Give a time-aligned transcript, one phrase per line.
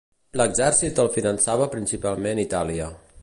[0.39, 2.89] L'exèrcit el finançava principalment Itàlia.